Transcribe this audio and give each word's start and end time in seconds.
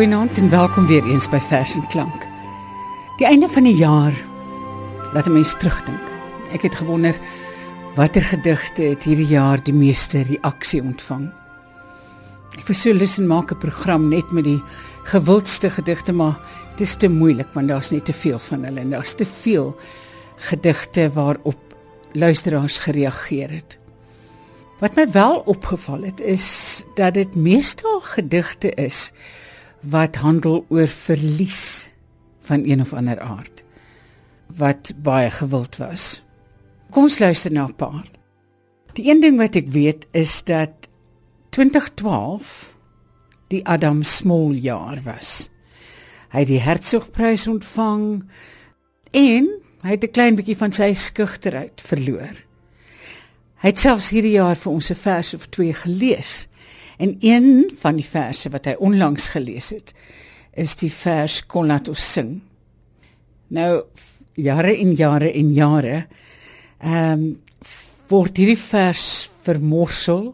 Goeienaand 0.00 0.38
en 0.38 0.50
welkom 0.50 0.86
weer 0.86 1.04
eens 1.04 1.26
by 1.28 1.36
Vers 1.44 1.74
en 1.76 1.86
Klank. 1.92 2.22
Die 3.18 3.26
einde 3.28 3.48
van 3.52 3.66
die 3.68 3.74
jaar 3.76 4.14
laat 5.12 5.26
'n 5.28 5.32
mens 5.32 5.52
terugdink. 5.58 6.00
Ek 6.52 6.62
het 6.62 6.74
gewonder 6.74 7.14
watter 7.94 8.22
gedigte 8.22 8.82
het 8.82 9.02
hierdie 9.02 9.26
jaar 9.26 9.62
die 9.62 9.74
meeste 9.74 10.22
reaksie 10.22 10.82
ontvang. 10.82 11.28
Ek 12.56 12.64
wou 12.66 12.74
so 12.74 12.92
lus 12.92 13.18
en 13.18 13.26
maak 13.26 13.52
'n 13.52 13.58
program 13.58 14.08
net 14.08 14.32
met 14.32 14.44
die 14.44 14.62
gewildste 15.04 15.70
gedigte, 15.70 16.12
maar 16.12 16.40
dit 16.76 16.86
is 16.86 16.96
te 16.96 17.08
moeilik 17.08 17.52
want 17.52 17.68
daar's 17.68 17.90
net 17.90 18.04
te 18.04 18.12
veel 18.12 18.38
van 18.38 18.64
hulle 18.64 18.80
en 18.80 18.90
daar's 18.90 19.14
te 19.14 19.26
veel 19.26 19.76
gedigte 20.36 21.10
waarop 21.12 21.60
luisteraars 22.12 22.78
gereageer 22.78 23.50
het. 23.50 23.78
Wat 24.78 24.96
my 24.96 25.10
wel 25.10 25.42
opgeval 25.44 26.02
het 26.02 26.20
is 26.20 26.84
dat 26.94 27.14
dit 27.14 27.36
meestal 27.36 28.00
gedigte 28.00 28.74
is 28.74 29.12
wat 29.80 30.16
handel 30.16 30.66
oor 30.68 30.88
verlies 30.88 31.90
van 32.44 32.64
een 32.64 32.80
of 32.80 32.92
ander 32.92 33.20
aard 33.20 33.64
wat 34.56 34.92
baie 35.02 35.30
gewild 35.30 35.76
was. 35.76 36.22
Kom 36.90 37.06
ons 37.06 37.18
luister 37.18 37.52
na 37.52 37.68
'n 37.68 37.74
paar. 37.74 38.10
Die 38.92 39.10
een 39.10 39.20
ding 39.20 39.36
wat 39.38 39.54
ek 39.54 39.68
weet 39.68 40.06
is 40.10 40.44
dat 40.44 40.88
2012 41.48 42.74
die 43.48 43.66
Adam 43.66 44.02
Small 44.02 44.52
jaar 44.52 44.98
was. 45.04 45.50
Hy 46.30 46.38
het 46.38 46.48
die 46.48 46.60
Hertzogprys 46.60 47.46
ontvang 47.46 48.24
en 49.10 49.48
hy 49.82 49.90
het 49.90 50.04
'n 50.04 50.10
klein 50.10 50.34
bietjie 50.34 50.56
van 50.56 50.72
sy 50.72 50.92
skugterheid 50.94 51.80
verloor. 51.80 52.34
Hy 53.60 53.68
het 53.68 53.78
selfs 53.78 54.10
hierdie 54.10 54.38
jaar 54.38 54.56
vir 54.56 54.72
ons 54.72 54.90
'n 54.90 54.94
vers 54.94 55.34
of 55.34 55.46
twee 55.46 55.72
gelees 55.72 56.48
En 57.00 57.16
een 57.24 57.70
van 57.80 57.96
die 57.96 58.04
verse 58.04 58.50
wat 58.52 58.68
hy 58.68 58.76
onlangs 58.78 59.30
gelees 59.32 59.70
het, 59.72 59.94
is 60.52 60.76
die 60.76 60.92
vers 60.92 61.40
Kon 61.48 61.70
laat 61.70 61.88
ons 61.88 62.04
sing. 62.12 62.34
Nou 63.56 63.70
jare 64.40 64.74
en 64.76 64.92
jare 64.96 65.32
en 65.32 65.54
jare 65.54 65.96
ehm 66.80 67.12
um, 67.12 67.30
word 68.10 68.40
hierdie 68.40 68.58
vers 68.58 69.30
vermorsel 69.44 70.32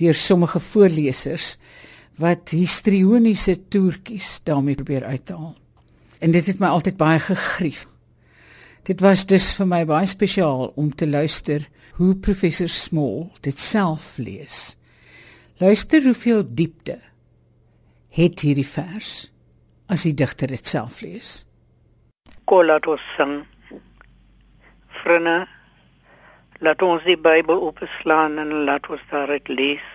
deur 0.00 0.16
sommige 0.16 0.60
voorlesers 0.70 1.56
wat 2.16 2.54
histrioniese 2.56 3.58
toertjies 3.68 4.38
daarmee 4.48 4.74
probeer 4.78 5.04
uithaal. 5.04 5.52
En 6.18 6.32
dit 6.32 6.46
het 6.46 6.62
my 6.62 6.70
altyd 6.72 6.96
baie 6.96 7.20
gegrief. 7.20 7.84
Dit 8.88 9.04
was 9.04 9.26
dus 9.28 9.50
vir 9.58 9.68
my 9.68 9.82
baie 9.84 10.08
spesiaal 10.08 10.72
om 10.80 10.88
te 10.94 11.08
luister 11.08 11.68
hoe 12.00 12.14
professor 12.16 12.72
Small 12.72 13.28
dit 13.44 13.58
self 13.58 14.16
lees. 14.16 14.76
Luister 15.58 16.02
hoeveel 16.02 16.42
diepte 16.54 16.98
het 18.12 18.42
hierdie 18.44 18.66
vers 18.68 19.10
as 19.88 20.02
die 20.04 20.10
digter 20.12 20.50
dit 20.52 20.68
self 20.68 20.98
lees. 21.00 21.28
Kolatos 22.44 23.00
sing. 23.16 23.38
Vriende, 24.98 25.46
laat 26.60 26.84
ons 26.84 27.06
die 27.08 27.16
Bybel 27.16 27.62
opslaan 27.70 28.36
en 28.42 28.52
laat 28.68 28.90
ons 28.92 29.06
daaruit 29.08 29.48
lees. 29.48 29.86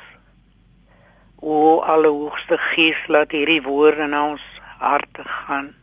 O 1.38 1.78
Allerhoogste 1.85 2.57
Gees, 2.72 3.03
laat 3.05 3.35
hierdie 3.38 3.61
woorde 3.61 4.07
na 4.09 4.23
ons 4.31 4.47
harte 4.79 5.28
gaan. 5.29 5.75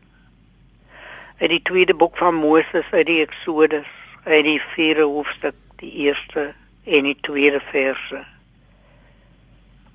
Uit 1.38 1.52
die 1.52 1.62
tweede 1.70 1.94
boek 1.94 2.18
van 2.18 2.34
Moses 2.34 2.90
uit 2.90 3.06
die 3.06 3.20
Eksodus, 3.22 3.94
uit 4.26 4.42
die 4.42 4.58
vierde 4.74 5.06
hoofstuk, 5.06 5.62
die 5.78 5.92
eerste 6.08 6.48
en 6.82 7.06
die 7.12 7.18
tweede 7.22 7.62
verse. 7.70 8.24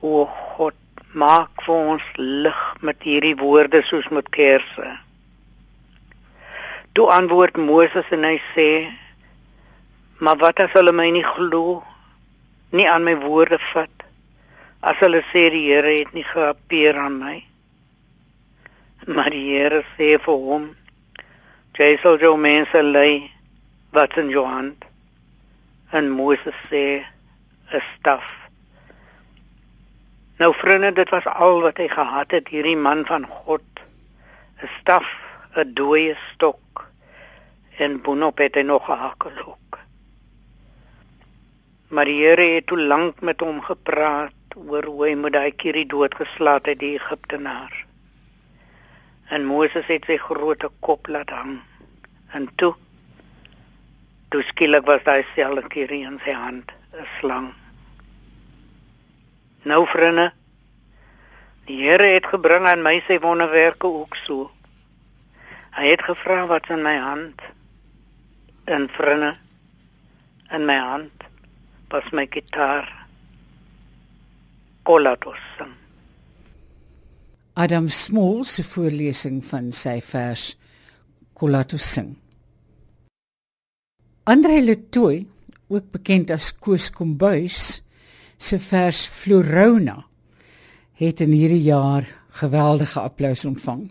O 0.03 0.25
God, 0.27 0.75
maak 1.15 1.61
vir 1.63 1.85
ons 1.93 2.07
lig 2.19 2.63
met 2.83 3.05
hierdie 3.07 3.37
woorde 3.39 3.79
soos 3.87 4.09
met 4.11 4.27
kersse. 4.35 4.89
Toe 6.91 7.05
antwoord 7.13 7.55
Moses 7.69 8.11
en 8.11 8.27
hy 8.27 8.35
sê: 8.49 8.67
"Maar 10.19 10.41
wat 10.43 10.59
as 10.65 10.75
hulle 10.75 10.91
my 10.91 11.07
nie 11.15 11.23
glo 11.23 11.85
nie 12.75 12.89
aan 12.89 13.07
my 13.07 13.15
woorde 13.23 13.61
vat? 13.69 14.03
As 14.83 14.99
hulle 14.99 15.23
sê 15.31 15.47
die 15.55 15.63
Here 15.69 15.95
het 16.01 16.13
nie 16.13 16.27
geappeer 16.33 16.99
aan 16.99 17.17
my?" 17.23 17.37
Maar 19.07 19.31
die 19.31 19.47
Here 19.55 19.85
sê 19.95 20.19
vir 20.27 20.45
hom: 20.51 20.69
"Jy 21.79 21.91
sal 22.03 22.19
jou 22.19 22.35
mense 22.35 22.83
lei 22.91 23.31
wat 23.95 24.17
in 24.17 24.29
jou 24.29 24.45
hand." 24.45 24.83
En 25.93 26.09
Moses 26.09 26.59
sê: 26.69 27.05
"'n 27.71 27.81
staf." 27.95 28.42
Nou 30.43 30.55
vriende, 30.55 30.91
dit 30.91 31.09
was 31.09 31.25
al 31.25 31.61
wat 31.63 31.77
hy 31.79 31.85
gehad 31.87 32.33
het, 32.35 32.49
hierdie 32.51 32.75
man 32.75 33.05
van 33.07 33.23
God. 33.23 33.63
'n 34.59 34.67
Staf, 34.71 35.07
'n 35.55 35.71
dooie 35.77 36.15
stok 36.31 36.81
en 37.85 38.01
boonop 38.03 38.43
het 38.43 38.59
hy 38.59 38.63
nog 38.67 38.89
'n 38.89 38.99
hakkelok. 39.03 39.79
Maar 41.87 42.11
die 42.11 42.19
Here 42.25 42.49
het 42.55 42.67
toe 42.67 42.79
lank 42.79 43.21
met 43.21 43.39
hom 43.39 43.61
gepraat 43.61 44.59
oor 44.67 44.83
hoe 44.83 45.07
hy 45.07 45.15
moet 45.15 45.33
daai 45.33 45.51
kierie 45.51 45.85
doodgeslaat 45.85 46.65
het 46.65 46.79
die 46.79 46.93
Egiptenaar. 46.99 47.85
En 49.29 49.45
Moses 49.45 49.87
het 49.87 50.03
sy 50.05 50.17
groot 50.17 50.69
kop 50.79 51.07
laat 51.07 51.29
hang. 51.29 51.59
En 52.31 52.49
toe 52.55 52.75
toe 54.29 54.43
skielik 54.43 54.85
was 54.85 55.03
daai 55.03 55.25
selfe 55.35 55.67
kierie 55.67 56.05
in 56.05 56.19
sy 56.19 56.31
hand, 56.31 56.71
'n 56.91 57.07
slang. 57.19 57.62
Nou 59.63 59.85
vriende, 59.87 60.31
die 61.65 61.79
Here 61.85 62.09
het 62.15 62.25
gebring 62.27 62.65
aan 62.67 62.83
my 62.83 62.97
sy 63.07 63.19
wonderwerke 63.23 63.87
ook 63.87 64.17
so. 64.19 64.49
Hy 65.73 65.87
het 65.93 66.03
gevra 66.03 66.43
wat 66.51 66.67
in 66.73 66.83
my 66.83 66.97
hand 66.99 67.41
en 68.67 68.89
vriende 68.91 69.37
in 70.53 70.67
my 70.67 70.77
hand 70.77 71.23
was 71.89 72.11
my 72.11 72.27
gitaar. 72.29 72.89
Kolatos. 74.83 75.39
Adam 77.53 77.89
Small 77.89 78.43
se 78.43 78.63
voorlesing 78.65 79.43
van 79.45 79.71
sy 79.71 79.99
vers 80.01 80.55
Kolatos 81.37 81.85
sing. 81.85 82.15
Andre 84.25 84.57
Letoy, 84.61 85.19
ook 85.69 85.91
bekend 85.93 86.31
as 86.33 86.49
Koos 86.57 86.89
Kombuis, 86.89 87.83
se 88.43 88.59
vers 88.59 89.05
Florona 89.07 90.01
het 90.99 91.21
in 91.23 91.31
hierdie 91.31 91.63
jaar 91.63 92.05
geweldige 92.41 92.99
applous 92.99 93.45
ontvang. 93.45 93.85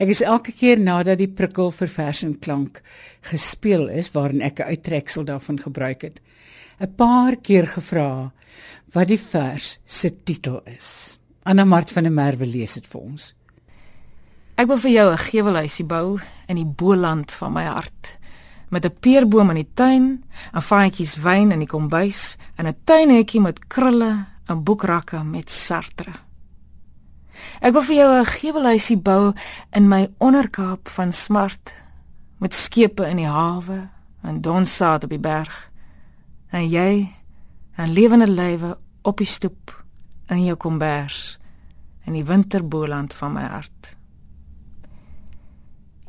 Ek 0.00 0.12
is 0.12 0.22
elke 0.22 0.54
keer 0.56 0.80
nadat 0.80 1.18
die 1.20 1.28
prikkel 1.28 1.72
vir 1.74 1.90
vers 1.90 2.22
en 2.24 2.36
klank 2.42 2.80
gespeel 3.28 3.88
is 3.90 4.12
waarin 4.14 4.42
ek 4.42 4.60
'n 4.60 4.70
uittreksel 4.72 5.24
daarvan 5.24 5.58
gebruik 5.58 6.02
het, 6.02 6.20
'n 6.80 6.94
paar 6.96 7.36
keer 7.36 7.66
gevra 7.66 8.32
wat 8.92 9.08
die 9.08 9.18
vers 9.18 9.78
se 9.84 10.10
titel 10.24 10.62
is. 10.64 11.18
Anna 11.44 11.64
Mart 11.64 11.90
van 11.90 12.04
der 12.04 12.12
Merwe 12.12 12.46
lees 12.46 12.74
dit 12.74 12.86
vir 12.86 13.00
ons. 13.00 13.34
Ek 14.56 14.66
wil 14.66 14.78
vir 14.78 14.90
jou 14.90 15.12
'n 15.12 15.18
gewelhuisie 15.18 15.84
bou 15.84 16.20
in 16.48 16.56
die 16.56 16.72
Boland 16.76 17.30
van 17.32 17.52
my 17.52 17.64
hart 17.64 18.19
met 18.70 18.84
'n 18.84 18.96
peerboom 19.00 19.50
in 19.50 19.60
die 19.62 19.70
tuin, 19.74 20.24
'n 20.54 20.62
vaatjies 20.62 21.14
wyn 21.16 21.52
in 21.52 21.58
die 21.58 21.68
kombuis 21.68 22.36
en 22.56 22.66
'n 22.66 22.76
tuinhekkie 22.84 23.40
met 23.40 23.66
krulle 23.66 24.26
en 24.46 24.64
boekrakke 24.64 25.22
met 25.24 25.50
Sartre. 25.50 26.12
Ek 27.60 27.72
wil 27.72 27.82
vir 27.82 27.96
jou 27.96 28.20
'n 28.20 28.26
gevelhuisie 28.26 28.96
bou 28.96 29.32
in 29.72 29.88
my 29.88 30.08
onderkaap 30.18 30.88
van 30.88 31.12
smart 31.12 31.74
met 32.38 32.54
skepe 32.54 33.08
in 33.08 33.16
die 33.16 33.28
hawe 33.28 33.88
en 34.22 34.40
donsaad 34.40 35.04
op 35.04 35.10
die 35.10 35.18
berg. 35.18 35.70
En 36.50 36.68
jy, 36.68 37.14
'n 37.78 37.92
lewende 37.92 38.30
lywe 38.30 38.78
op 39.02 39.18
die 39.18 39.26
stoep 39.26 39.84
in 40.28 40.44
jou 40.44 40.56
kombers 40.56 41.38
in 42.04 42.12
die 42.12 42.24
winterboland 42.24 43.14
van 43.14 43.32
my 43.32 43.42
hart. 43.42 43.96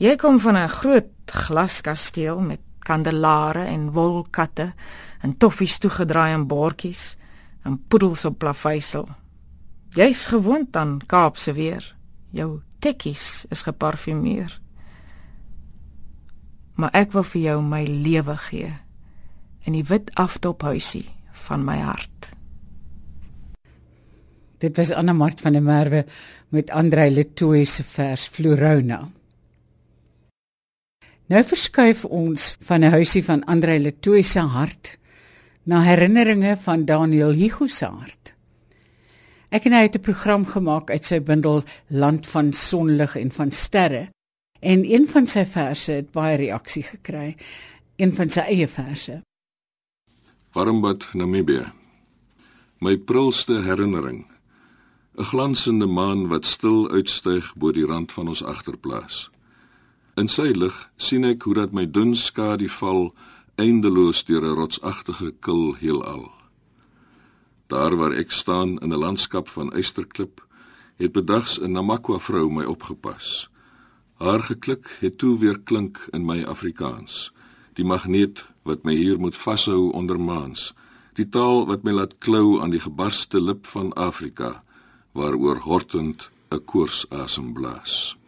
Jy 0.01 0.15
kom 0.17 0.39
van 0.41 0.57
'n 0.57 0.69
groot 0.69 1.09
glaskasteel 1.25 2.39
met 2.39 2.59
kandelare 2.79 3.63
en 3.65 3.91
wolkatte 3.91 4.73
en 5.21 5.37
toffies 5.37 5.77
toegedraai 5.77 6.33
in 6.33 6.47
bordjies 6.47 7.17
en 7.63 7.83
poedels 7.87 8.25
op 8.25 8.37
plaveisel. 8.37 9.07
Jy's 9.93 10.25
gewoond 10.25 10.75
aan 10.75 10.99
Kaapse 11.05 11.53
weer. 11.53 11.95
Jou 12.31 12.61
tekkies 12.79 13.45
is 13.49 13.61
geparfumeer. 13.61 14.61
Maar 16.73 16.89
ek 16.93 17.11
wil 17.11 17.23
vir 17.23 17.41
jou 17.41 17.61
my 17.61 17.83
lewe 17.85 18.37
gee 18.37 18.73
in 19.63 19.73
die 19.73 19.83
wit 19.83 20.15
aftophuisie 20.15 21.09
van 21.31 21.63
my 21.63 21.77
hart. 21.77 22.29
Dit 24.57 24.77
was 24.77 24.91
Anna 24.91 25.13
Mart 25.13 25.41
van 25.41 25.53
der 25.53 25.61
Merwe 25.61 26.05
met 26.49 26.69
Andrei 26.69 27.11
Letoy 27.11 27.63
se 27.63 27.83
vers 27.83 28.27
Florona. 28.27 29.09
Nou 31.31 31.39
verskuif 31.47 32.01
ons 32.05 32.55
van 32.67 32.83
'n 32.83 32.91
huisie 32.91 33.23
van 33.23 33.43
Andre 33.43 33.79
Letoy 33.79 34.21
se 34.21 34.39
hart 34.39 34.97
na 35.63 35.81
herinneringe 35.81 36.57
van 36.57 36.85
Daniel 36.85 37.31
Hugo 37.31 37.67
se 37.67 37.85
hart. 37.85 38.33
Ek 39.49 39.65
en 39.65 39.71
hy 39.71 39.81
het 39.81 39.95
'n 39.95 40.01
program 40.01 40.45
gemaak 40.45 40.89
uit 40.89 41.05
sy 41.05 41.21
bundel 41.21 41.63
Land 41.87 42.27
van 42.27 42.53
sonlig 42.53 43.15
en 43.15 43.31
van 43.31 43.51
sterre. 43.51 44.09
En 44.59 44.91
een 44.91 45.07
van 45.07 45.27
sy 45.27 45.45
verse 45.45 45.91
het 45.91 46.11
baie 46.11 46.37
reaksie 46.37 46.83
gekry, 46.83 47.35
een 47.95 48.13
van 48.13 48.29
sy 48.29 48.39
eie 48.39 48.67
verse. 48.67 49.21
Warmbad, 50.51 51.13
Namibië. 51.13 51.71
My 52.79 52.97
prilste 52.97 53.61
herinnering. 53.61 54.25
'n 55.17 55.23
Glansende 55.23 55.85
maan 55.85 56.27
wat 56.27 56.45
stil 56.45 56.91
uitstyg 56.91 57.55
bo 57.55 57.71
die 57.71 57.85
rand 57.85 58.11
van 58.11 58.27
ons 58.27 58.43
agterplaas. 58.43 59.29
In 60.21 60.27
sy 60.29 60.51
lig 60.53 60.75
sien 61.01 61.23
ek 61.25 61.47
hoe 61.47 61.55
dat 61.57 61.71
my 61.73 61.87
dun 61.89 62.11
skadu 62.13 62.67
val 62.69 63.07
eindeloos 63.63 64.19
deur 64.27 64.43
'n 64.45 64.57
rotsagtige 64.59 65.29
kil 65.45 65.73
heelal. 65.81 66.29
Daar 67.71 67.95
waar 67.99 68.13
ek 68.13 68.31
staan 68.31 68.77
in 68.83 68.93
'n 68.93 69.01
landskap 69.05 69.47
van 69.47 69.73
eysterklip, 69.73 70.45
het 71.01 71.11
bedags 71.11 71.57
'n 71.59 71.71
Namakwa 71.71 72.19
vrou 72.19 72.51
my 72.51 72.65
opgepas. 72.65 73.49
Haar 74.13 74.43
geklik 74.49 74.85
het 74.99 75.17
toe 75.17 75.39
weer 75.39 75.59
klink 75.59 75.97
in 76.13 76.25
my 76.25 76.43
Afrikaans. 76.43 77.31
Die 77.73 77.85
magneet 77.85 78.45
wat 78.63 78.83
my 78.83 78.93
hier 78.93 79.19
moet 79.19 79.37
vashou 79.37 79.91
onder 79.91 80.19
maans, 80.19 80.73
die 81.13 81.29
taal 81.29 81.65
wat 81.65 81.83
my 81.83 81.91
laat 81.91 82.17
klou 82.17 82.61
aan 82.61 82.71
die 82.71 82.85
gebarste 82.87 83.41
lip 83.41 83.67
van 83.67 83.93
Afrika, 83.93 84.63
waaroor 85.13 85.57
hortend 85.57 86.31
'n 86.51 86.65
koors 86.65 87.09
asem 87.09 87.53
blaas. 87.53 88.20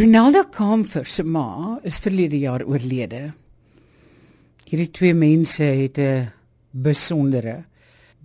Ronaldo 0.00 0.46
Kamfer 0.48 1.04
se 1.04 1.22
ma 1.22 1.76
is 1.84 1.98
verlede 2.00 2.38
jaar 2.40 2.62
oorlede. 2.64 3.34
Hierdie 4.64 4.88
twee 4.96 5.12
mense 5.12 5.66
het 5.76 5.98
'n 5.98 6.32
besondere 6.70 7.64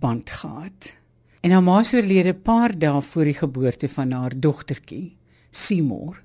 band 0.00 0.30
gehad. 0.30 0.96
En 1.42 1.50
haar 1.50 1.62
ma 1.62 1.80
is 1.80 1.92
oorlede 1.92 2.32
'n 2.32 2.42
paar 2.42 2.78
dae 2.78 3.02
voor 3.02 3.24
die 3.24 3.34
geboorte 3.34 3.88
van 3.88 4.10
haar 4.12 4.32
dogtertjie, 4.40 5.16
Seymour. 5.50 6.22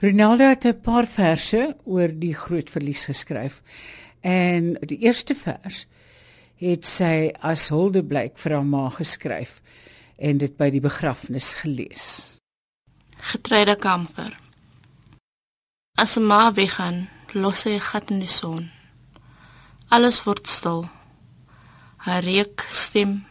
Ronaldo 0.00 0.44
het 0.44 0.64
'n 0.64 0.80
paar 0.80 1.06
verse 1.06 1.76
oor 1.84 2.08
die 2.08 2.34
groot 2.34 2.70
verlies 2.70 3.04
geskryf. 3.04 3.62
En 4.20 4.74
die 4.80 4.98
eerste 4.98 5.34
vers 5.34 5.86
het 6.56 6.84
sy 6.84 7.32
as 7.40 7.68
huldeblyk 7.68 8.38
vir 8.38 8.52
haar 8.52 8.66
ma 8.66 8.88
geskryf 8.88 9.62
en 10.18 10.38
dit 10.38 10.56
by 10.56 10.70
die 10.70 10.80
begrafnis 10.80 11.52
gelees 11.52 12.39
getreide 13.20 13.76
kamper. 13.76 14.38
As 15.94 16.16
'n 16.16 16.26
ma 16.26 16.52
weggaan, 16.52 17.08
los 17.32 17.64
hy 17.64 17.74
'n 17.76 17.86
gat 17.88 18.10
in 18.10 18.20
die 18.20 18.34
son. 18.40 18.70
Alles 19.88 20.24
word 20.24 20.48
stil. 20.48 20.88
Haar 21.96 22.22
reuk, 22.22 22.64
stem 22.68 23.26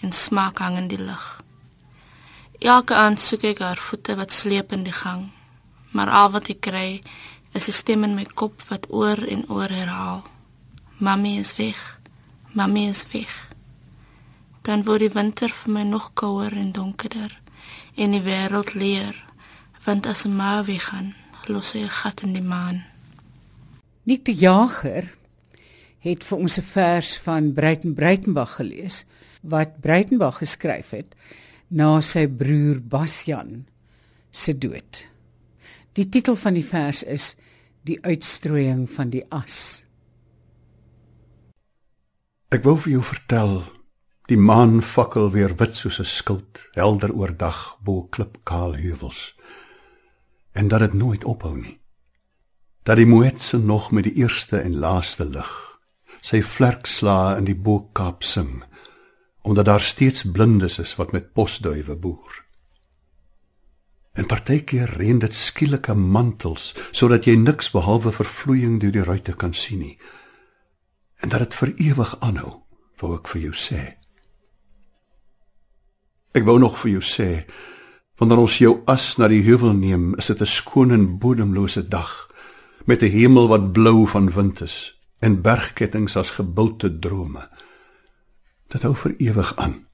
en 0.00 0.12
smaak 0.12 0.58
hang 0.58 0.76
in 0.76 0.88
die 0.88 1.04
lug. 1.08 1.42
Elke 2.58 2.94
aand 2.94 3.20
soek 3.20 3.42
ek 3.42 3.58
haar 3.58 3.76
voete 3.76 4.16
wat 4.16 4.32
sleep 4.32 4.72
in 4.72 4.84
die 4.84 4.98
gang, 5.04 5.32
maar 5.90 6.10
al 6.10 6.30
wat 6.30 6.48
ek 6.48 6.60
kry 6.60 7.02
is 7.52 7.68
'n 7.68 7.72
stem 7.72 8.04
in 8.04 8.14
my 8.14 8.24
kop 8.24 8.62
wat 8.68 8.86
oor 8.88 9.18
en 9.34 9.48
oor 9.48 9.68
herhaal: 9.68 10.22
Mamy 10.98 11.38
is 11.38 11.56
weg. 11.56 12.00
Mamy 12.52 12.88
is 12.88 13.04
weg. 13.12 13.48
Dan 14.62 14.84
word 14.84 15.00
die 15.00 15.14
winter 15.18 15.48
vir 15.48 15.72
my 15.72 15.82
nog 15.82 16.10
kouer 16.14 16.52
en 16.52 16.72
donkerder 16.72 17.40
en 17.94 18.10
die 18.10 18.22
wêreld 18.22 18.74
leer 18.74 19.23
want 19.84 20.06
as 20.06 20.24
'n 20.24 20.36
ma 20.36 20.64
weggaan, 20.64 21.14
los 21.46 21.72
hy 21.72 21.82
'n 21.82 21.96
gat 22.00 22.22
in 22.22 22.32
die 22.32 22.42
maan. 22.42 22.84
Nik 24.04 24.24
die 24.24 24.36
Jager 24.36 25.04
het 25.98 26.24
vir 26.24 26.38
ons 26.38 26.58
'n 26.58 26.62
vers 26.62 27.18
van 27.18 27.52
Breiten 27.52 27.94
Breitenberg 27.94 28.54
gelees 28.54 29.04
wat 29.40 29.80
Breitenberg 29.80 30.38
geskryf 30.38 30.90
het 30.90 31.14
na 31.68 32.00
sy 32.00 32.26
broer 32.26 32.80
Basjan 32.80 33.66
se 34.30 34.58
dood. 34.58 35.08
Die 35.92 36.08
titel 36.08 36.36
van 36.36 36.54
die 36.54 36.64
vers 36.64 37.02
is 37.02 37.36
Die 37.84 37.98
uitstrooiing 38.00 38.86
van 38.88 39.10
die 39.12 39.20
as. 39.28 39.84
Ek 42.48 42.64
wou 42.64 42.78
vir 42.80 42.94
jou 42.94 43.02
vertel 43.04 43.52
die 44.32 44.38
maan 44.40 44.78
fakkel 44.80 45.28
weer 45.34 45.52
wit 45.60 45.76
soos 45.76 46.00
'n 46.00 46.08
skild 46.08 46.60
helder 46.72 47.12
oordag 47.12 47.76
bo 47.84 48.08
klipkaal 48.08 48.72
heuwels 48.80 49.34
en 50.54 50.68
dat 50.70 50.86
dit 50.86 50.92
nooit 50.94 51.24
ophou 51.24 51.56
nie. 51.58 51.78
dat 52.84 52.96
die 53.00 53.06
moetse 53.06 53.58
nog 53.58 53.90
met 53.90 54.04
die 54.04 54.14
eerste 54.20 54.60
en 54.60 54.76
laaste 54.76 55.24
lig 55.24 55.52
sy 56.24 56.40
vlerkslae 56.42 57.38
in 57.38 57.48
die 57.48 57.56
Boekkaap 57.56 58.22
sing 58.24 58.62
omdat 59.44 59.64
daar 59.68 59.80
steeds 59.80 60.24
blindes 60.32 60.78
is 60.78 60.94
wat 60.96 61.12
met 61.12 61.32
posduwe 61.32 61.96
boer. 61.96 62.44
En 64.14 64.26
partykeer 64.26 64.94
reën 64.96 65.18
dit 65.18 65.34
skielike 65.34 65.94
mantels 65.94 66.70
sodat 66.96 67.26
jy 67.28 67.34
niks 67.36 67.68
behalwe 67.74 68.12
vervloeiing 68.16 68.78
deur 68.80 68.94
die 68.94 69.04
ruitte 69.04 69.34
kan 69.36 69.52
sien 69.52 69.82
nie. 69.84 69.98
En 71.20 71.28
dat 71.28 71.44
dit 71.44 71.58
vir 71.60 71.74
ewig 71.90 72.14
aanhou, 72.24 72.54
wou 73.02 73.12
ek 73.18 73.28
vir 73.34 73.42
jou 73.42 73.52
sê. 73.58 73.82
Ek 76.32 76.48
wou 76.48 76.56
nog 76.62 76.78
vir 76.80 76.94
jou 76.94 77.04
sê, 77.04 77.28
wanneer 78.18 78.38
ons 78.38 78.58
jou 78.58 78.74
as 78.90 79.16
na 79.18 79.28
die 79.28 79.42
heuwel 79.42 79.74
neem, 79.74 80.14
is 80.14 80.26
dit 80.26 80.40
'n 80.40 80.46
skoon 80.46 80.90
en 80.90 81.18
bodemlose 81.18 81.88
dag 81.88 82.30
met 82.86 83.02
'n 83.02 83.10
hemel 83.10 83.48
wat 83.48 83.72
blou 83.72 84.06
van 84.06 84.30
wind 84.30 84.60
is 84.60 85.00
en 85.18 85.42
bergkettinge 85.42 86.18
as 86.18 86.30
gebulte 86.30 86.98
drome. 86.98 87.48
Dit 88.68 88.82
hou 88.82 88.94
vir 88.94 89.14
ewig 89.18 89.56
aan. 89.56 89.86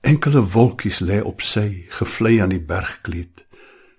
Enkele 0.00 0.44
wolkies 0.44 1.00
lê 1.00 1.22
op 1.22 1.40
sy 1.40 1.86
gevlei 1.88 2.38
aan 2.40 2.48
die 2.54 2.62
bergkleed, 2.62 3.46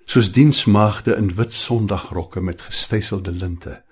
soos 0.05 0.31
diensmaagde 0.31 1.15
in 1.15 1.35
wit 1.35 1.53
sondaggrokke 1.53 2.41
met 2.41 2.61
gestyselde 2.61 3.31
linte. 3.31 3.83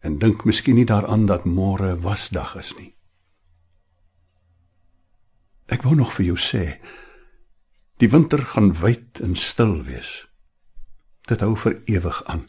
En 0.00 0.18
dink 0.18 0.44
miskien 0.44 0.74
nie 0.74 0.84
daaraan 0.84 1.26
dat 1.26 1.44
môre 1.44 1.96
wasdag 2.00 2.56
is 2.56 2.74
nie. 2.78 2.94
Ek 5.66 5.82
wou 5.82 5.94
nog 5.94 6.12
vir 6.12 6.26
jou 6.26 6.36
sê, 6.36 6.78
die 8.02 8.10
winter 8.10 8.40
gaan 8.42 8.72
wyd 8.80 9.20
en 9.22 9.36
stil 9.38 9.76
wees. 9.86 10.10
Dit 11.30 11.42
hou 11.44 11.54
vir 11.54 11.78
ewig 11.86 12.18
aan. 12.26 12.48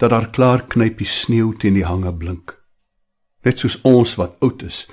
Dat 0.00 0.14
daar 0.14 0.30
klaar 0.32 0.64
knypie 0.72 1.06
sneeu 1.06 1.52
teen 1.52 1.76
die 1.76 1.84
hange 1.84 2.12
blink. 2.16 2.54
Net 3.44 3.60
soos 3.60 3.76
ons 3.84 4.14
wat 4.16 4.38
oud 4.40 4.62
is, 4.64 4.86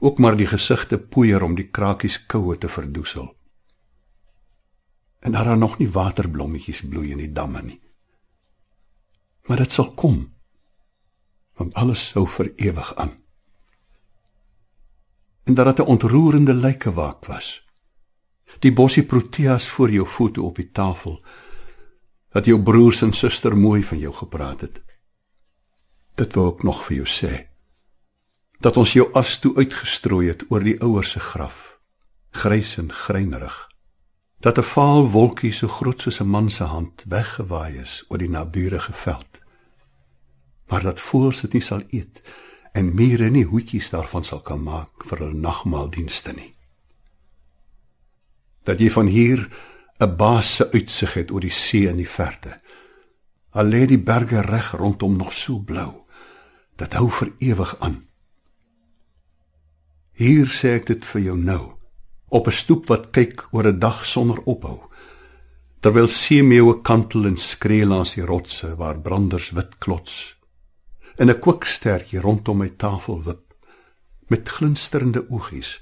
ook 0.00 0.18
maar 0.18 0.36
die 0.36 0.48
gesigte 0.48 0.96
poeier 0.98 1.44
om 1.44 1.56
die 1.58 1.68
krakies 1.68 2.22
koue 2.26 2.56
te 2.58 2.68
verdoesel. 2.72 3.28
En 5.20 5.36
daar 5.36 5.52
is 5.52 5.60
nog 5.60 5.76
nie 5.78 5.90
waterblommetjies 5.92 6.80
bloei 6.88 7.10
in 7.12 7.20
die 7.20 7.32
damme 7.32 7.62
nie. 7.62 7.80
Maar 9.44 9.60
dit 9.64 9.72
sal 9.72 9.92
kom. 9.92 10.22
Want 11.60 11.76
alles 11.80 12.12
hou 12.16 12.24
vir 12.28 12.52
ewig 12.56 12.94
aan. 12.96 13.12
En 15.44 15.54
dat 15.54 15.66
dit 15.66 15.84
'n 15.84 15.90
ontroerende 15.90 16.54
lykewaak 16.54 17.26
was. 17.26 17.63
Die 18.64 18.72
bossie 18.72 19.04
proteas 19.04 19.68
voor 19.68 19.90
jou 19.92 20.06
voete 20.08 20.42
op 20.42 20.56
die 20.56 20.70
tafel. 20.72 21.18
Dat 22.32 22.48
jou 22.48 22.56
broers 22.62 23.02
en 23.04 23.12
suster 23.12 23.56
mooi 23.56 23.82
van 23.84 23.98
jou 23.98 24.14
gepraat 24.14 24.60
het. 24.60 24.80
Dit 26.16 26.34
wou 26.34 26.48
ek 26.54 26.62
nog 26.64 26.84
vir 26.88 27.02
jou 27.02 27.10
sê 27.10 27.44
dat 28.64 28.76
ons 28.80 28.94
jou 28.96 29.04
as 29.18 29.36
toe 29.42 29.52
uitgestrooi 29.60 30.28
het 30.30 30.44
oor 30.48 30.64
die 30.64 30.78
ouers 30.80 31.10
se 31.14 31.20
graf 31.20 31.74
grys 32.44 32.76
en 32.80 32.92
greinerig 32.92 33.56
dat 34.46 34.58
'n 34.58 34.70
vaal 34.74 35.10
wolkie 35.10 35.52
so 35.52 35.68
groot 35.68 36.00
soos 36.00 36.20
'n 36.20 36.32
man 36.36 36.50
se 36.50 36.64
hand 36.64 37.04
weggewaai 37.08 37.76
is 37.82 38.04
oor 38.08 38.18
die 38.18 38.30
naburige 38.30 38.92
veld 38.92 39.40
maar 40.68 40.82
dat 40.82 41.00
voels 41.00 41.40
dit 41.40 41.52
nie 41.52 41.62
sal 41.62 41.82
eet 41.88 42.22
en 42.72 42.94
mure 42.94 43.30
nie 43.30 43.44
hoetjies 43.44 43.90
daarvan 43.90 44.24
sal 44.24 44.40
kan 44.40 44.62
maak 44.62 45.04
vir 45.04 45.18
hul 45.18 45.32
nagmaaldienste 45.32 46.32
nie 46.32 46.54
dat 48.64 48.80
jy 48.80 48.90
van 48.90 49.06
hier 49.06 49.48
'n 50.00 50.16
basse 50.16 50.70
uitsig 50.72 51.14
het 51.14 51.30
oor 51.30 51.40
die 51.40 51.50
see 51.50 51.88
in 51.88 51.96
die 51.96 52.08
verte 52.08 52.60
al 53.50 53.64
lê 53.64 53.86
die 53.86 54.02
berge 54.02 54.40
reg 54.40 54.72
rondom 54.72 55.16
nog 55.16 55.32
so 55.32 55.58
blou 55.58 56.04
dat 56.76 56.92
hou 56.92 57.08
vir 57.10 57.32
ewig 57.38 57.76
aan 57.80 58.02
Hier 60.14 60.46
sê 60.46 60.76
ek 60.78 60.84
dit 60.86 61.06
vir 61.10 61.22
jou 61.24 61.34
nou, 61.34 61.74
op 62.30 62.46
'n 62.46 62.54
stoep 62.54 62.86
wat 62.86 63.10
kyk 63.10 63.48
oor 63.50 63.66
'n 63.66 63.78
dag 63.78 64.06
sonder 64.06 64.38
ophou. 64.44 64.78
Terwyl 65.80 66.08
seemeeue 66.08 66.82
kantel 66.82 67.26
en 67.26 67.36
skree 67.36 67.86
langs 67.86 68.14
die 68.14 68.22
rotse 68.22 68.76
waar 68.76 69.00
branders 69.00 69.50
wit 69.50 69.78
klots. 69.78 70.36
En 71.18 71.30
'n 71.30 71.40
kookstertjie 71.40 72.20
rondom 72.20 72.58
my 72.58 72.68
tafel 72.68 73.22
wip 73.22 73.54
met 74.28 74.48
glinsterende 74.48 75.30
oogies, 75.30 75.80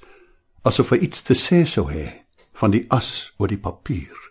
asof 0.63 0.91
hy 0.91 0.97
iets 0.97 1.23
te 1.23 1.35
sê 1.35 1.67
sou 1.67 1.93
hê 1.93 2.22
van 2.53 2.75
die 2.75 2.85
as 2.89 3.33
oor 3.39 3.49
die 3.49 3.61
papier. 3.61 4.22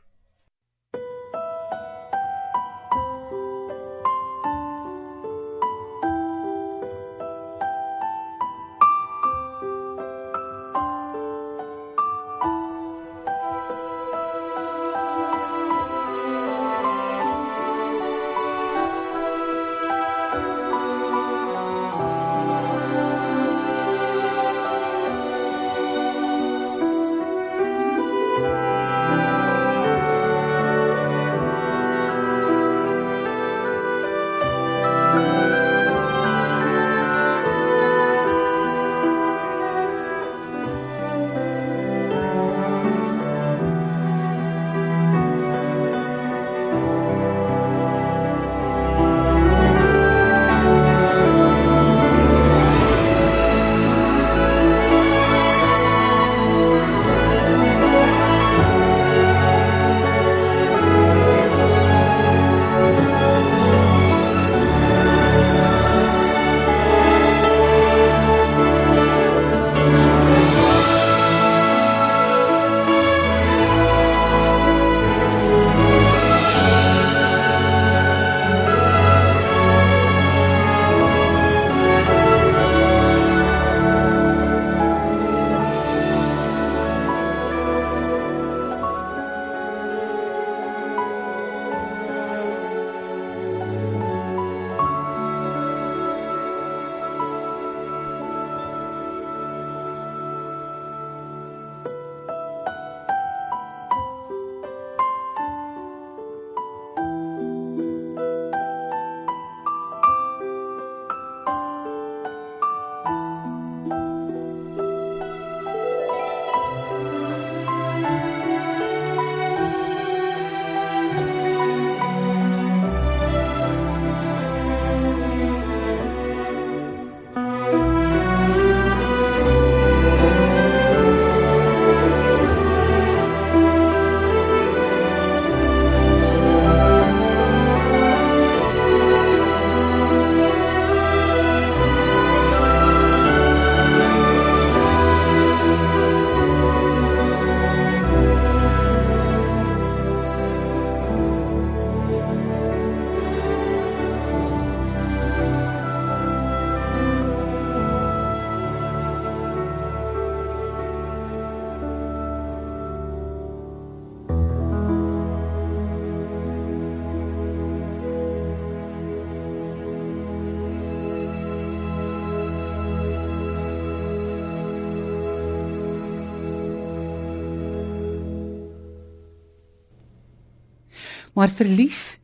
Maar 181.42 181.50
verlies 181.50 182.20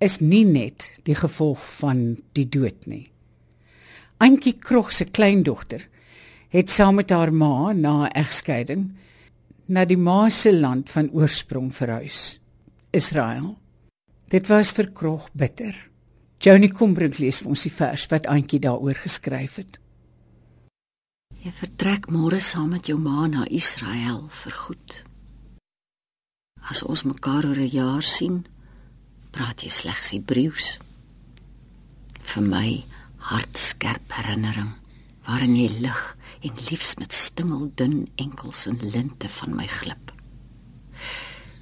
is 0.00 0.22
nie 0.24 0.46
net 0.48 0.86
die 1.04 1.16
gevolg 1.18 1.60
van 1.82 2.14
die 2.32 2.46
dood 2.48 2.86
nie. 2.88 3.10
Antjie 4.24 4.54
Krog 4.56 4.88
se 4.96 5.04
kleindogter 5.04 5.84
het 6.54 6.72
saam 6.72 6.96
met 6.96 7.12
haar 7.12 7.28
ma 7.28 7.74
na 7.76 8.08
egskeiding 8.16 8.86
na 9.68 9.84
die 9.84 9.98
ma 10.00 10.30
se 10.32 10.52
land 10.54 10.88
van 10.88 11.10
oorsprong 11.12 11.74
verhuis, 11.76 12.38
Israel. 12.96 13.58
Dit 14.32 14.48
was 14.48 14.72
vir 14.72 14.88
Krog 14.96 15.28
bitter. 15.36 15.76
Johnny 16.40 16.72
Kombrink 16.72 17.20
lees 17.20 17.42
vir 17.42 17.52
ons 17.52 17.66
die 17.68 17.74
vers 17.74 18.08
wat 18.14 18.30
Antjie 18.32 18.62
daaroor 18.64 18.96
geskryf 19.04 19.60
het. 19.60 19.76
Jy 21.44 21.52
vertrek 21.60 22.08
môre 22.08 22.40
saam 22.40 22.72
met 22.72 22.88
jou 22.88 22.96
ma 22.96 23.28
na 23.28 23.44
Israel 23.44 24.24
vir 24.40 24.56
goed. 24.64 24.98
As 26.64 26.80
ons 26.80 27.04
mekaar 27.04 27.44
oor 27.44 27.60
'n 27.60 27.68
jaar 27.68 28.02
sien, 28.02 28.46
praat 29.34 29.64
jy 29.66 29.70
slegs 29.72 30.12
Hebreëus. 30.14 30.68
Vir 32.24 32.44
my 32.46 32.68
hartskerp 33.30 34.14
herinnering 34.14 34.74
waarin 35.26 35.56
jy 35.56 35.70
lig 35.82 36.02
en 36.44 36.60
liefs 36.68 36.94
met 37.00 37.16
stingeldun 37.16 38.04
enkels 38.20 38.66
en 38.70 38.78
linte 38.82 39.30
van 39.38 39.54
my 39.56 39.66
glip. 39.80 40.12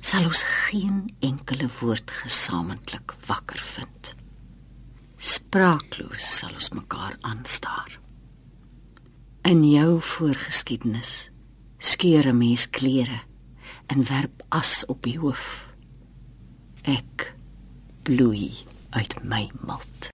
Sal 0.02 0.26
ons 0.26 0.42
geen 0.66 1.04
enkele 1.22 1.68
woord 1.78 2.10
gesamentlik 2.24 3.14
wakker 3.28 3.62
vind. 3.76 4.14
Spraakloos 5.22 6.26
sal 6.40 6.56
ons 6.58 6.72
mekaar 6.74 7.14
aanstaar. 7.22 8.00
In 9.46 9.62
jou 9.64 10.00
voorgeskiedenis 10.02 11.30
skeur 11.78 12.26
'n 12.28 12.38
mens 12.38 12.66
klere 12.70 13.22
en 13.86 14.04
werp 14.04 14.42
as 14.50 14.84
op 14.86 15.02
die 15.02 15.18
hoof. 15.18 15.66
Ek 16.82 17.32
bloei 18.02 18.52
uit 18.90 19.22
my 19.22 19.50
malt. 19.60 20.10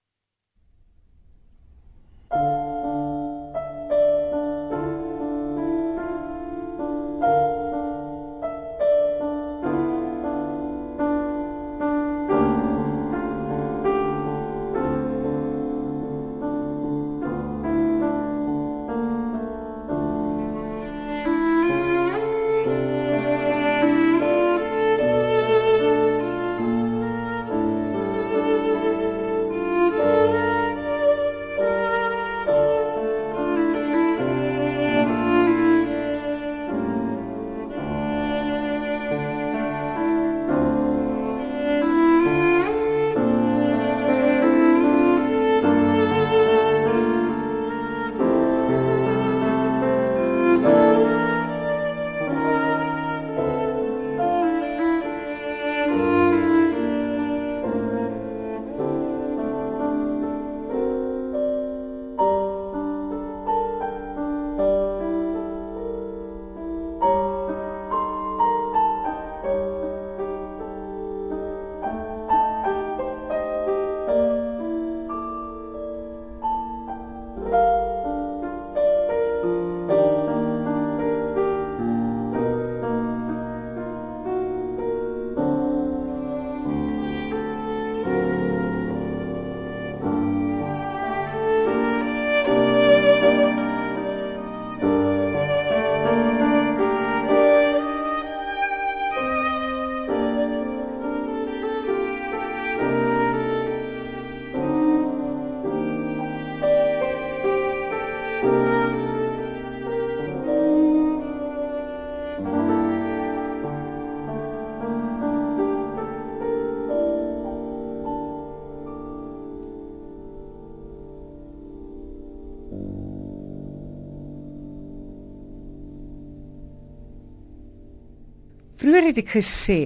Vroeger 128.98 129.14
het 129.14 129.26
ek 129.28 129.36
gesê 129.36 129.82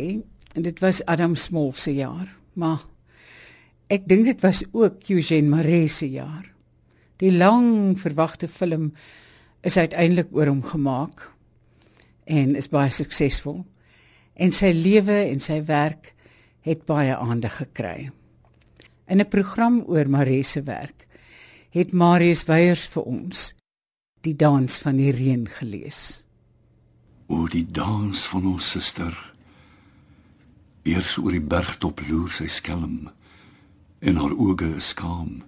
dit 0.65 0.79
was 0.81 1.03
Adam 1.05 1.35
Small 1.37 1.75
se 1.77 1.93
jaar, 1.93 2.31
maar 2.57 2.81
ek 3.93 4.07
dink 4.09 4.25
dit 4.25 4.41
was 4.41 4.63
ook 4.73 5.05
Eugene 5.13 5.53
Maree 5.53 5.91
se 5.93 6.09
jaar. 6.09 6.47
Die 7.21 7.29
lang 7.29 7.93
verwagte 8.01 8.49
film 8.49 8.87
is 9.61 9.77
uiteindelik 9.77 10.33
oor 10.33 10.49
hom 10.49 10.65
gemaak 10.65 11.27
en 12.25 12.57
is 12.57 12.73
baie 12.73 12.89
suksesvol. 12.89 13.61
En 14.33 14.57
sy 14.57 14.73
lewe 14.73 15.19
en 15.27 15.45
sy 15.45 15.61
werk 15.69 16.15
het 16.65 16.89
baie 16.89 17.13
aandag 17.13 17.61
gekry. 17.61 18.09
In 19.13 19.21
'n 19.21 19.29
program 19.29 19.83
oor 19.93 20.09
Maree 20.09 20.43
se 20.43 20.65
werk 20.65 21.05
het 21.77 21.93
Marius 21.93 22.49
Weyers 22.49 22.89
vir 22.89 23.05
ons 23.05 23.53
die 24.25 24.37
dans 24.37 24.79
van 24.79 24.97
die 24.97 25.13
reën 25.13 25.49
gelees. 25.61 26.25
O 27.33 27.47
die 27.49 27.65
dans 27.65 28.27
van 28.29 28.47
ons 28.47 28.67
suster. 28.75 29.15
Eers 30.85 31.15
oor 31.17 31.33
die 31.33 31.41
bergtop 31.41 32.03
loer 32.05 32.29
sy 32.29 32.49
skelm 32.53 33.09
en 34.05 34.19
haar 34.21 34.35
oë 34.35 34.75
is 34.77 34.91
skaam 34.93 35.39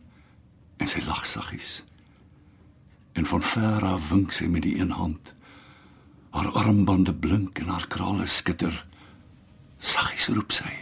en 0.81 0.89
sy 0.89 1.03
lag 1.05 1.27
saggies. 1.29 1.83
En 3.13 3.29
van 3.29 3.45
ver 3.45 3.85
af 3.85 4.09
wink 4.15 4.33
sy 4.33 4.49
met 4.49 4.65
die 4.65 4.79
een 4.79 4.95
hand. 4.97 5.35
Haar 6.33 6.55
armbande 6.57 7.13
blink 7.13 7.61
en 7.61 7.69
haar 7.75 7.85
krale 7.93 8.31
skitter. 8.33 8.81
Saggies 9.77 10.31
roep 10.33 10.57
sy. 10.57 10.73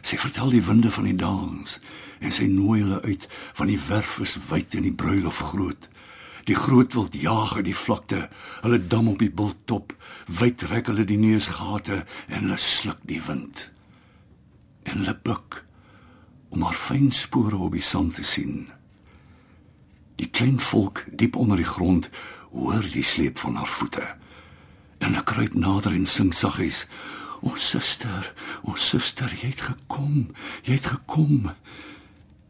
Sy 0.00 0.16
vertel 0.20 0.56
die 0.56 0.64
winde 0.64 0.94
van 0.96 1.10
die 1.10 1.18
dans 1.18 1.76
en 2.24 2.32
sy 2.32 2.48
nooi 2.48 2.80
hulle 2.80 3.02
uit 3.04 3.28
van 3.60 3.68
die 3.68 3.80
werf 3.90 4.16
is 4.24 4.38
wyd 4.48 4.78
en 4.80 4.88
die 4.88 4.96
bruilof 5.04 5.44
groot. 5.52 5.90
Die 6.44 6.56
groot 6.56 6.92
wild 6.92 7.14
jaag 7.16 7.56
uit 7.56 7.64
die 7.70 7.76
vlakte, 7.76 8.28
hulle 8.60 8.78
dam 8.86 9.08
op 9.08 9.18
die 9.22 9.32
bulttop, 9.32 9.94
wyd 10.28 10.66
rek 10.68 10.90
hulle 10.92 11.06
die 11.08 11.20
neusgate 11.20 12.02
en 12.28 12.44
hulle 12.44 12.58
sluk 12.60 13.00
die 13.08 13.20
wind. 13.24 13.70
En 14.84 15.00
hulle 15.00 15.16
buik 15.24 15.62
om 16.52 16.62
haar 16.62 16.76
fyn 16.76 17.08
spore 17.12 17.56
op 17.56 17.72
die 17.72 17.82
sand 17.82 18.18
te 18.18 18.24
sien. 18.28 18.68
Die 20.20 20.28
klein 20.28 20.60
volk 20.60 21.02
diep 21.10 21.36
onder 21.40 21.58
die 21.58 21.66
grond 21.66 22.10
hoor 22.52 22.84
die 22.92 23.02
sleep 23.02 23.40
van 23.42 23.56
haar 23.58 23.70
voete. 23.80 24.04
En 25.00 25.10
hulle 25.10 25.24
kruip 25.26 25.56
nader 25.58 25.96
en 25.96 26.06
sing 26.06 26.30
saggies: 26.34 26.84
"O 27.40 27.56
suster, 27.56 28.32
o 28.62 28.76
suster, 28.76 29.32
jy 29.40 29.48
het 29.48 29.60
gekom, 29.60 30.30
jy 30.62 30.76
het 30.76 30.86
gekom." 30.86 31.50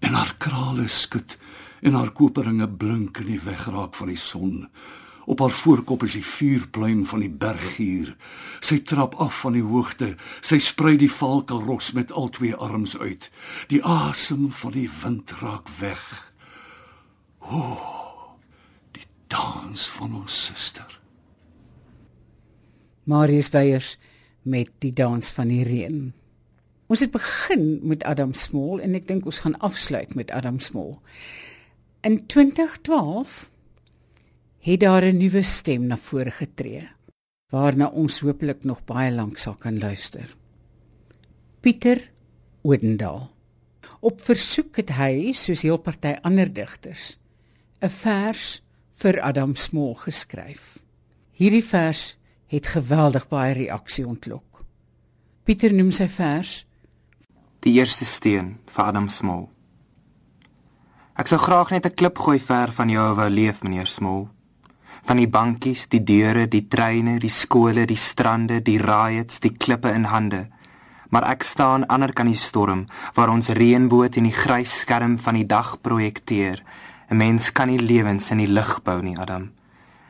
En 0.00 0.12
haar 0.12 0.35
krale 0.38 0.88
skud 0.88 1.38
en 1.85 1.92
haar 1.92 2.12
koperinge 2.16 2.68
blink 2.68 3.20
in 3.20 3.35
die 3.35 3.40
wegraak 3.44 3.97
van 3.99 4.09
die 4.09 4.20
son. 4.20 4.68
Op 5.29 5.40
haar 5.40 5.53
voorkop 5.53 6.05
is 6.05 6.16
die 6.16 6.25
vuurpluim 6.25 7.05
van 7.09 7.20
die 7.25 7.33
berggier. 7.33 8.14
Sy 8.64 8.81
trap 8.88 9.16
af 9.20 9.40
van 9.44 9.57
die 9.57 9.64
hoogte. 9.64 10.14
Sy 10.44 10.61
sprei 10.64 10.97
die 11.01 11.12
valkelros 11.12 11.92
met 11.97 12.12
al 12.12 12.29
twee 12.33 12.57
arms 12.57 12.97
uit. 13.01 13.31
Die 13.73 13.81
asem 13.85 14.51
van 14.53 14.77
die 14.77 14.88
wind 15.03 15.33
raak 15.40 15.68
weg. 15.81 16.03
O, 17.40 17.77
die 18.97 19.07
dans 19.33 19.88
van 19.97 20.20
ons 20.25 20.40
suster. 20.49 21.01
Marius 23.05 23.51
Weyers 23.53 23.97
met 24.42 24.73
die 24.81 24.92
dans 24.92 25.31
van 25.37 25.49
die 25.53 25.64
reën. 25.64 26.12
Ons 26.88 27.01
het 27.01 27.12
begin 27.12 27.81
met 27.83 28.05
Adam 28.05 28.33
Small 28.37 28.81
en 28.85 28.97
ek 28.97 29.09
dink 29.09 29.25
ons 29.29 29.40
gaan 29.44 29.57
afsluit 29.64 30.12
met 30.16 30.33
Adam 30.37 30.61
Small. 30.61 30.99
In 32.05 32.27
2012 32.27 33.51
het 34.59 34.81
daar 34.81 35.05
'n 35.05 35.17
nuwe 35.17 35.43
stem 35.43 35.87
na 35.87 35.97
vore 35.97 36.31
getree 36.31 36.88
waarna 37.49 37.87
ons 37.87 38.21
hopelik 38.21 38.64
nog 38.64 38.85
baie 38.85 39.12
lank 39.12 39.37
sal 39.37 39.55
kan 39.55 39.79
luister. 39.79 40.37
Pieter 41.61 42.11
Odendaal. 42.62 43.31
Op 44.01 44.23
versoek 44.23 44.77
het 44.77 44.90
hy, 44.90 45.33
soos 45.33 45.62
heel 45.62 45.79
party 45.79 46.12
ander 46.23 46.53
digters, 46.53 47.19
'n 47.81 47.88
vers 47.88 48.62
vir 48.90 49.21
Adam 49.21 49.57
Small 49.57 49.95
geskryf. 49.95 50.79
Hierdie 51.31 51.64
vers 51.64 52.17
het 52.47 52.67
geweldig 52.67 53.29
baie 53.29 53.55
reaksie 53.55 54.07
ontlok. 54.07 54.64
Pieter 55.45 55.73
noem 55.73 55.90
sy 55.90 56.09
vers 56.09 56.67
Die 57.61 57.73
eerste 57.73 58.05
steen 58.05 58.59
vir 58.67 58.85
Adam 58.85 59.09
Small. 59.09 59.54
Ek 61.14 61.29
sou 61.31 61.38
graag 61.38 61.70
net 61.70 61.87
'n 61.87 61.94
klip 61.94 62.18
gooi 62.18 62.40
ver 62.40 62.72
van 62.72 62.88
jou 62.88 63.14
wou 63.14 63.31
leef, 63.31 63.62
meneer 63.62 63.87
Small. 63.87 64.29
Van 65.07 65.16
die 65.16 65.29
bankies, 65.29 65.87
die 65.88 66.03
deure, 66.03 66.48
die 66.48 66.66
treine, 66.68 67.18
die 67.18 67.31
skole, 67.31 67.87
die 67.87 67.96
strande, 67.96 68.61
die 68.62 68.79
riots, 68.79 69.38
die 69.38 69.53
klippe 69.53 69.92
in 69.92 70.05
hande. 70.05 70.48
Maar 71.11 71.31
ek 71.31 71.42
staan 71.42 71.87
ander 71.87 72.12
kan 72.12 72.27
die 72.27 72.37
storm 72.37 72.87
waar 73.14 73.29
ons 73.29 73.48
reënboot 73.48 74.16
in 74.16 74.24
die 74.24 74.33
grys 74.33 74.81
skerm 74.81 75.18
van 75.18 75.35
die 75.35 75.46
dag 75.46 75.81
projekteer. 75.81 76.62
'n 77.11 77.16
Mens 77.16 77.53
kan 77.53 77.68
nie 77.68 77.79
lewens 77.79 78.31
in 78.31 78.38
die 78.38 78.53
lug 78.53 78.83
bou 78.83 79.00
nie, 79.03 79.16
Adam 79.16 79.53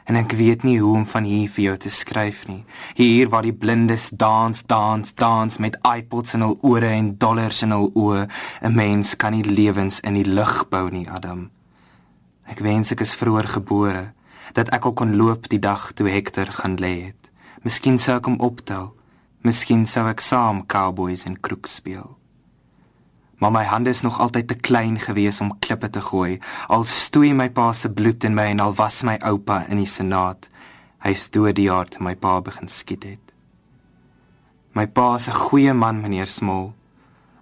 en 0.04 0.16
ek 0.20 0.34
weet 0.36 0.64
nie 0.64 0.78
hoe 0.80 0.94
om 1.00 1.06
van 1.08 1.24
hier 1.24 1.48
vir 1.50 1.64
jou 1.64 1.76
te 1.84 1.90
skryf 1.90 2.44
nie. 2.48 2.64
Hier 2.96 3.30
waar 3.32 3.46
die 3.46 3.56
blindes 3.56 4.10
dans, 4.12 4.64
dans, 4.68 5.14
dans 5.14 5.58
met 5.58 5.78
iPods 5.80 6.36
in 6.36 6.44
hul 6.44 6.58
ore 6.62 6.90
en 6.92 7.14
dollars 7.18 7.62
in 7.64 7.72
hul 7.72 7.90
oë, 7.94 8.26
'n 8.62 8.74
mens 8.74 9.16
kan 9.16 9.32
nie 9.32 9.44
lewens 9.44 10.00
in 10.00 10.14
die 10.14 10.28
lug 10.28 10.68
bou 10.68 10.90
nie, 10.90 11.08
Adam. 11.08 11.50
Ek 12.46 12.60
wens 12.60 12.92
ek 12.92 13.00
is 13.00 13.14
vroeër 13.14 13.48
gebore, 13.48 14.12
dat 14.52 14.68
ek 14.68 14.84
al 14.84 14.92
kon 14.92 15.16
loop 15.16 15.48
die 15.48 15.60
dag 15.60 15.92
toe 15.92 16.08
Hector 16.08 16.46
gaan 16.46 16.76
lê 16.76 17.04
het. 17.08 17.30
Miskien 17.62 17.98
sou 17.98 18.16
ek 18.16 18.26
hom 18.26 18.40
optel. 18.40 18.92
Miskien 19.40 19.86
sou 19.86 20.06
ek 20.08 20.20
saam 20.20 20.66
cowboys 20.66 21.24
en 21.24 21.40
kroeg 21.40 21.68
speel 21.68 22.18
maar 23.38 23.50
my 23.50 23.64
hande 23.64 23.90
is 23.90 24.00
nog 24.00 24.20
altyd 24.20 24.48
te 24.48 24.54
klein 24.54 24.98
gewees 25.00 25.40
om 25.40 25.58
klippe 25.58 25.90
te 25.90 26.00
gooi. 26.00 26.38
Al 26.68 26.84
stoei 26.84 27.34
my 27.34 27.50
pa 27.50 27.72
se 27.72 27.90
bloed 27.90 28.24
in 28.24 28.34
my 28.34 28.42
en 28.42 28.60
al 28.60 28.74
was 28.74 29.02
my 29.02 29.18
oupa 29.22 29.64
in 29.68 29.76
die 29.76 29.90
senaat. 29.90 30.48
Hy 31.04 31.10
is 31.10 31.28
dood 31.30 31.54
die 31.58 31.68
jaar 31.68 31.88
toe 31.88 32.02
my 32.02 32.14
pa 32.16 32.40
begin 32.40 32.68
skiet 32.68 33.04
het. 33.04 33.32
My 34.72 34.86
pa 34.86 35.14
is 35.16 35.28
'n 35.28 35.32
goeie 35.32 35.74
man, 35.74 36.00
meneer 36.00 36.26
Smol. 36.26 36.74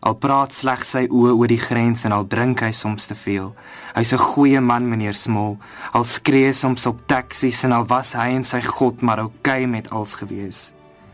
Al 0.01 0.15
praat 0.15 0.53
slegs 0.53 0.91
sy 0.91 1.07
oë 1.07 1.33
oor 1.39 1.47
die 1.47 1.59
grens 1.59 2.05
en 2.05 2.13
al 2.13 2.27
drink 2.27 2.61
hy 2.61 2.73
soms 2.73 3.07
te 3.07 3.15
veel. 3.15 3.55
Hy's 3.95 4.13
'n 4.13 4.19
goeie 4.19 4.61
man, 4.61 4.89
meneer 4.89 5.15
Smol. 5.15 5.59
Al 5.93 6.05
skree 6.05 6.53
soms 6.53 6.87
op 6.87 7.07
taksies 7.07 7.65
en 7.65 7.73
al 7.73 7.87
was 7.87 8.13
hy 8.13 8.29
en 8.35 8.45
sy 8.45 8.61
God 8.61 9.01
maar 9.01 9.19
oukei 9.19 9.63
okay 9.63 9.67
met 9.67 9.91
alles 9.91 10.15
gewees. 10.15 10.73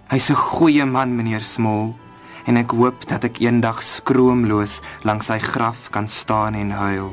Hy's 0.08 0.30
'n 0.30 0.34
goeie 0.34 0.86
man, 0.86 1.16
meneer 1.16 1.42
Smol 1.42 1.94
en 2.48 2.56
ek 2.56 2.72
hoop 2.72 3.04
dat 3.10 3.26
ek 3.28 3.42
eendag 3.44 3.82
skroomloos 3.84 4.80
langs 5.04 5.28
sy 5.28 5.36
graf 5.52 5.90
kan 5.92 6.08
staan 6.08 6.56
en 6.56 6.72
huil. 6.72 7.12